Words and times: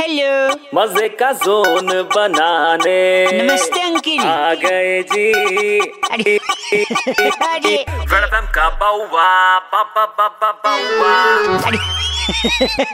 Hello 0.00 0.54
मज़े 0.74 1.08
का 1.08 1.32
zone 1.32 1.86
बनाने। 2.16 2.98
नमस्ते 3.32 3.80
अंकिल। 3.80 4.20
आ 4.20 4.54
गए 4.54 5.02
जी। 5.02 5.78
अरे 5.80 6.36
अरे। 7.46 7.74
वेलकम 8.12 8.46
का 8.54 8.68
बाउवा 8.80 9.58
बाबा 9.58 10.04
बाबा 10.18 10.50
बाउवा। 10.64 11.14
अरे 11.66 11.78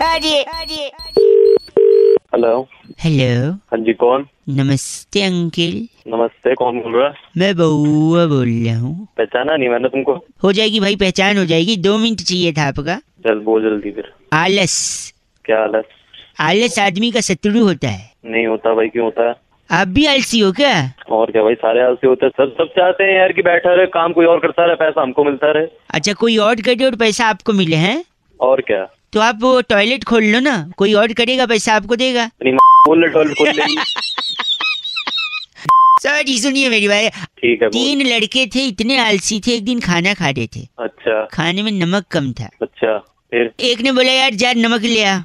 अरे। 0.02 0.42
अरे 0.42 0.90
हेलो 2.34 2.68
हेलो 3.00 3.52
हाँ 3.52 3.78
जी 3.78 3.92
कौन? 3.92 4.26
नमस्ते 4.48 5.22
अंकिल। 5.22 5.76
नमस्ते 6.08 6.54
कौन 6.54 6.80
बोल 6.80 6.96
रहा 6.96 7.08
है? 7.08 7.14
मैं 7.36 7.56
बउआ 7.56 8.26
बोल 8.26 8.48
रहा 8.48 8.78
हूँ। 8.78 9.08
पहचाना 9.18 9.56
नहीं 9.56 9.68
मैंने 9.68 9.88
तुमको। 9.88 10.14
हो 10.44 10.52
जाएगी 10.52 10.80
भाई 10.80 10.96
पहचान 10.96 11.38
हो 11.38 11.44
जाएगी। 11.44 11.76
दो 11.76 11.98
मिनट 11.98 12.20
चाहिए 12.20 12.52
था 12.52 12.68
आपका। 12.68 12.96
चल 12.96 13.38
बोल 13.40 13.62
जल्दी 13.62 13.90
फिर। 13.90 14.12
आलस। 14.32 15.12
क्या 15.44 15.60
है 15.60 15.82
आलस 16.40 16.78
आदमी 16.78 17.10
का 17.10 17.20
शत्रु 17.20 17.64
होता 17.64 17.88
है। 17.88 18.12
नहीं 18.24 18.46
होता 18.46 18.74
भाई 18.74 18.88
क्यों 18.88 19.04
होता 19.04 19.28
है? 19.28 19.34
आप 19.70 19.88
भी 19.88 20.06
आलसी 20.06 20.40
हो 20.40 20.52
क्या? 20.52 20.92
और 21.10 21.30
क्या 21.30 21.42
भाई 21.42 21.54
सारे 21.54 21.82
आलसी 21.82 22.06
होते 22.06 22.26
हैं। 22.26 22.32
सब 22.36 22.52
सब 22.52 22.66
चाहते 22.66 23.04
हैं 23.04 23.18
यार 23.18 23.32
कि 23.32 23.42
बैठा 23.42 23.74
रहे 23.74 23.86
काम 23.86 24.12
कोई 24.12 24.26
और 24.26 24.38
करता 24.38 24.66
रहे 24.66 24.74
पैसा 24.74 25.02
हमको 25.02 25.24
मिलता 25.24 25.52
रहे। 25.52 25.66
अच्छा 25.90 26.12
कोई 26.12 26.36
और 26.36 26.54
करे 26.54 26.84
और 26.84 26.96
पैसा 26.96 27.26
आपको 27.26 27.52
मिले 27.52 27.76
हैं? 27.76 28.04
और 28.40 28.60
क्या? 28.60 28.84
तो 29.12 29.20
आप 29.20 29.38
वो 29.40 29.60
टॉयलेट 29.60 30.04
खोल 30.04 30.24
लो 30.24 30.40
ना 30.40 30.70
कोई 30.76 30.94
और 30.94 31.12
करेगा 31.12 31.46
पैसा 31.46 31.74
आपको 31.74 31.96
देगा? 31.96 32.26
टॉयलेट 32.26 33.12
खोल 33.12 33.34
सॉरी 36.02 36.38
सुनिए 36.42 36.68
मेरी 36.68 36.88
भाई 36.88 37.08
ठीक 37.08 37.62
है 37.62 37.68
तीन 37.68 38.06
लड़के 38.06 38.46
थे 38.46 38.66
इतने 38.66 38.98
आलसी 38.98 39.40
थे 39.40 39.50
एक 39.50 39.64
दिन 39.64 39.80
खाना 39.80 40.14
खा 40.14 40.30
रहे 40.30 40.46
थे। 40.46 40.60
अच्छा। 40.78 41.28
खाने 41.32 41.62
में 41.62 41.72
नमक 41.72 42.04
कम 42.10 42.32
था। 42.32 42.48
अच्छा 42.62 42.98
फिर? 42.98 43.52
एक 43.60 43.80
ने 43.80 43.92
बोला 43.92 44.12
यार 44.12 44.34
जा 44.34 44.52
नमक 44.52 44.80
ले 44.80 45.04
आ। 45.04 45.18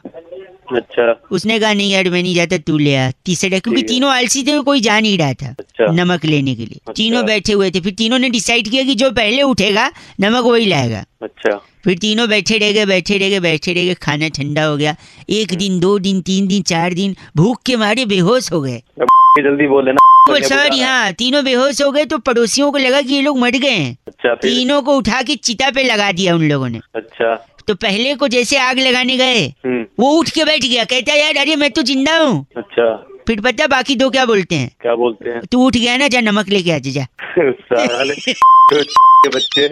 अच्छा। 0.76 1.28
उसने 1.32 1.60
कहा 1.60 1.74
नहीं 1.74 1.92
यार 1.92 2.10
मैं 2.10 2.24
नहीं 2.24 2.36
जाता 2.36 2.58
तू 2.58 2.78
ले 2.78 2.96
आ 2.96 3.12
तीसरा 3.26 3.60
क्योंकि 3.60 3.82
तीनों 3.82 4.12
आलसी 4.12 4.44
थे 4.44 4.60
कोई 4.60 4.82
जा 4.82 5.00
नहीं 5.00 5.18
रहा 5.18 5.34
था 5.34 5.56
अच्छा। 5.60 5.92
नमक 5.92 6.26
लेने 6.26 6.56
के 6.56 6.62
लिए। 6.62 6.76
अच्छा। 6.76 6.94
तीनों 6.94 7.26
बैठे 7.26 7.54
हुए 7.54 7.72
थे। 7.72 7.80
फिर 7.80 7.94
तीनों 7.94 8.20
ने 8.20 8.30
डिसाइड 8.30 8.68
किया 8.68 8.84
कि 8.84 8.96
जो 8.96 9.12
पहले 9.12 9.42
उठेगा 9.42 9.92
नमक 10.20 10.44
वही 10.44 10.66
लाएगा। 10.66 11.06
अच्छा। 11.22 11.62
फिर 11.84 11.98
तीनों 11.98 12.30
बैठे 12.30 12.58
रह 12.58 12.72
गए 12.72 12.86
बैठे 12.86 13.18
रह 13.18 13.30
गए 13.30 13.40
बैठे 13.40 13.74
रह 13.74 13.86
गए। 13.86 13.94
खाना 13.94 14.28
ठंडा 14.28 14.66
हो 14.66 14.78
गया। 14.78 14.96
एक 15.30 15.54
दिन 15.54 15.80
दो 15.80 16.00
दिन 16.00 16.22
तीन 16.22 16.48
दिन 16.48 16.62
चार 16.62 16.94
दिन 16.94 17.16
भूख 17.38 17.64
के 17.66 17.76
मारे 17.76 18.06
बेहोश 18.06 18.52
हो 18.52 18.62
गए। 18.62 18.84
जल्दी 19.40 19.68
बोल 19.68 19.96
वो 20.30 20.36
सॉरी 20.36 20.80
हाँ 20.80 21.14
तीनों 21.14 21.46
बेहोश 21.46 21.82
हो 21.82 21.92
गए 21.92 22.06
तो 22.06 22.18
पड़ोसियों 22.18 22.72
को 22.72 22.78
लगा 22.78 23.02
कि 23.02 23.14
ये 23.14 23.22
लोग 23.22 23.40
मर 23.40 23.52
गए 23.52 23.70
हैं। 23.70 23.98
अच्छा 24.08 24.36
तीनों 24.36 24.82
को 24.82 24.98
उठा 24.98 25.22
के 25.22 25.36
चिता 25.36 25.70
पे 25.70 25.84
लगा 25.84 26.12
दिया 26.12 26.36
उन 26.36 26.50
लोगों 26.50 26.70
ने। 26.70 26.80
अच्छा। 26.96 27.46
तो 27.68 27.76
पहले 27.76 28.16
को 28.16 28.28
जैसे 28.28 28.58
आग 28.58 28.80
लगाने 28.80 29.18
गए 29.18 29.48
हम्म। 29.48 29.86
वो 30.00 30.12
उठ 30.20 30.30
के 30.30 30.46
बैठ 30.46 30.62
गया 30.62 30.84
कहता 30.84 31.14
यार 31.14 31.38
अरे 31.38 31.56
मैं 31.56 31.72
तो 31.72 31.82
ज़िंदा 31.82 32.18
हूँ। 32.18 32.46
अच्छा। 32.58 33.06
फिर 33.28 33.42
पता 33.42 33.68
बाकी 33.68 33.96
दो 33.96 34.10
क्या 34.10 34.26
बोलते 34.26 34.56
हैं? 34.56 34.76
क्या 34.82 34.96
बोलते 34.96 35.30
हैं? 35.30 35.42
तू 35.42 35.66
उठ 35.66 35.78
गया 35.78 35.98
ना 35.98 36.08
जा 36.08 36.22
नमक 36.22 36.50
लेके 36.50 36.72
आ 36.72 36.78
जा 36.78 37.06
बच्चे। 39.36 39.68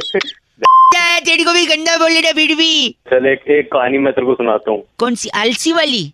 तेरी 1.25 1.43
को 1.43 1.53
भी 1.53 1.65
गंदा 1.65 1.97
बोले 1.97 2.21
ना 2.21 2.31
फिर 2.31 2.55
भी। 2.55 2.89
चल 2.89 3.25
एक 3.25 3.51
एक 3.51 3.65
कहानी 3.65 3.97
मैं 3.97 4.13
तेरे 4.13 4.27
को 4.27 4.33
सुनाता 4.33 4.71
हूँ। 4.71 4.83
कौन 4.99 5.15
सी 5.15 5.29
आलसी 5.29 5.73
वाली? 5.73 6.13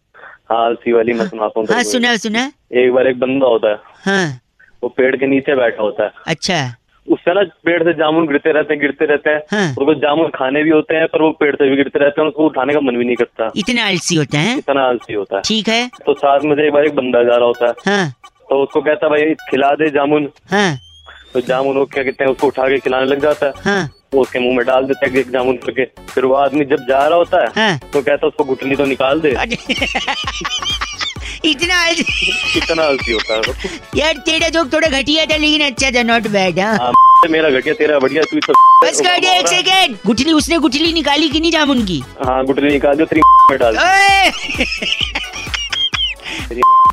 हाँ 0.52 0.66
आलसी 0.66 0.92
वाली 0.92 1.14
मैं 1.14 1.28
सुनाता 1.28 1.60
हूँ 1.60 1.68
हाँ 1.72 1.84
सुना 1.84 2.16
सुना। 2.18 2.52
एक 2.74 2.92
बार 2.92 3.08
एक 3.08 3.20
बंदा 3.20 3.48
होता 3.48 3.72
है 3.72 3.78
हाँ। 4.06 4.40
वो 4.84 4.90
पेड़ 4.90 5.16
के 5.16 5.28
नीचे 5.28 5.56
बैठा 5.56 5.84
होता 5.84 6.04
है। 6.04 6.12
अच्छा। 6.28 6.76
उससे 7.08 7.34
ना 7.34 7.42
पेड़ 7.66 7.84
से 7.84 7.94
जामुन 7.94 8.28
गिरते 8.28 8.52
रहते 8.52 8.74
हैं 8.74 8.82
गिरते 8.82 9.06
रहते 9.06 9.30
हैं। 9.30 9.42
हाँ। 9.52 9.76
और 9.80 9.84
वो 9.84 9.94
जामुन 9.94 10.28
खाने 10.28 10.64
भी 10.64 10.70
होते 10.70 10.96
हैं 10.96 11.08
पर 11.08 11.22
वो 11.22 11.32
पेड़ 11.32 11.56
से 11.56 11.70
भी 11.70 11.76
गिरते 11.76 12.00
रहते 12.00 12.22
हैं 12.22 12.28
उसको 12.28 12.46
उठाने 12.46 12.74
का 12.74 12.80
मन 12.80 12.98
भी 12.98 13.06
नहीं 13.06 13.16
करता। 13.16 13.52
इतना 13.56 13.86
आलसी 13.86 14.16
होता 14.16 14.40
है? 14.40 14.58
इतना 14.58 14.82
आलसी 14.82 15.14
होता 15.14 15.36
है। 15.36 15.42
ठीक 15.46 15.70
है। 15.70 15.88
तो 16.06 16.14
साथ 16.14 16.40
में 16.40 16.56
एक 16.66 16.74
बार 16.74 16.86
एक 16.86 16.96
बंदा 16.96 17.24
जा 17.24 17.36
रहा 17.36 17.46
होता 17.46 17.68
है। 17.68 17.74
हाँ। 17.88 18.14
तो 18.50 18.64
उसको 18.64 18.82
कहता 18.82 19.10
भाई 19.10 19.34
खिला 19.34 19.72
दे 19.72 19.90
जामुन। 19.90 20.30
हाँ। 20.52 20.78
तो 21.34 21.42
जामुन 21.42 21.78
वो 21.78 21.86
क्या 21.86 22.04
कहते 22.04 22.24
हैं 22.24 22.32
उसको 22.32 22.48
उठा 22.48 22.68
के 22.68 22.80
खिलाने 22.80 23.06
लग 23.06 23.20
जाता 23.20 23.46
है। 23.46 23.54
हाँ। 23.58 23.90
वो 24.14 24.22
उसके 24.22 24.40
मुँह 24.40 24.56
में 24.58 24.66
डाल 24.66 24.86
देता 24.86 25.06
है 25.06 25.20
एक 25.20 25.30
जामुन 25.32 25.56
करके। 25.58 25.86
फिर 25.86 26.26
वो 26.26 26.34
आदमी 26.34 26.66
जब 26.66 26.78
जा 26.78 27.08
रहा 27.08 27.18
होता 27.18 27.42
है 27.42 27.48
हाँ। 27.56 27.80
तो 27.94 28.02
कहता 28.02 28.26
है 28.26 28.28
उसको 28.28 28.44
घुटनी 28.44 28.76
तो 28.76 28.86
निकाल 28.86 29.22
दे। 29.22 29.36
इतना 31.46 31.76
आलसी 31.86 32.32
कितना 32.54 32.84
आलसी 32.84 33.12
होता 33.12 33.36
है। 33.36 33.70
यार 33.96 34.18
तेरा 34.26 34.50
जोक 34.50 34.72
थोड़ा 34.74 34.88
घटिया 35.00 35.26
था 35.26 35.38
लेकिन 35.38 35.66
अच्छा 35.66 35.90
था 35.92 36.04
नॉट 36.04 36.28
बैड 36.36 36.60
हाँ। 36.60 36.78
हाँ, 36.78 36.92
मेरा 37.30 37.50
घटिया 37.50 37.74
तेरा 37.74 38.00
बढ़िया 38.00 38.24
तू 38.32 38.38
बस 38.84 39.02
कर 39.02 39.20
दे 39.20 39.28
एक 39.40 39.48
सेकेंड 39.48 39.98
गुठली 40.06 40.32
उसने 40.34 40.58
गुठली 40.60 40.94
निकाली 40.94 41.30
कि 41.30 41.40
नहीं 41.40 41.52
जामुन 41.52 41.86
की 41.86 42.04
हाँ 42.26 42.44
घुटनी 42.46 42.70
निकाल 42.70 42.96
दो 42.98 43.06
तेरी 43.06 43.22
में 43.52 43.60
डाल! 43.60 43.76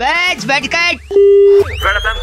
बस 0.02 0.44
बटकट 0.46 1.12
वेलकम 1.84 2.22